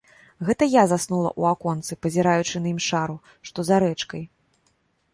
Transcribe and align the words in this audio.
Гэта 0.47 0.67
я 0.75 0.83
заснула 0.91 1.29
ў 1.39 1.43
аконцы, 1.57 1.99
пазіраючы 2.07 2.55
на 2.65 2.73
імшару, 2.75 3.17
што 3.51 3.59
за 3.73 3.83
рэчкай. 3.89 4.29